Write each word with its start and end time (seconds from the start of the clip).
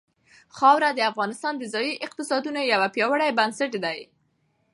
خاوره 0.57 0.89
د 0.95 0.99
افغانستان 1.11 1.53
د 1.57 1.63
ځایي 1.73 1.93
اقتصادونو 2.05 2.61
یو 2.71 2.81
پیاوړی 2.95 3.31
بنسټ 3.37 3.71
دی. 3.83 3.99